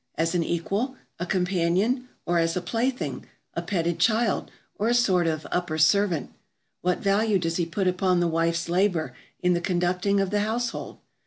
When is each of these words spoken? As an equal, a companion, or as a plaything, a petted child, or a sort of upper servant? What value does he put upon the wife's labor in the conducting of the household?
As 0.15 0.33
an 0.33 0.43
equal, 0.43 0.95
a 1.19 1.27
companion, 1.27 2.09
or 2.25 2.39
as 2.39 2.57
a 2.57 2.61
plaything, 2.63 3.27
a 3.53 3.61
petted 3.61 3.99
child, 3.99 4.49
or 4.79 4.87
a 4.87 4.95
sort 4.95 5.27
of 5.27 5.45
upper 5.51 5.77
servant? 5.77 6.33
What 6.81 6.97
value 6.97 7.37
does 7.37 7.57
he 7.57 7.67
put 7.67 7.87
upon 7.87 8.19
the 8.19 8.27
wife's 8.27 8.67
labor 8.67 9.13
in 9.41 9.53
the 9.53 9.61
conducting 9.61 10.19
of 10.19 10.31
the 10.31 10.39
household? 10.39 10.97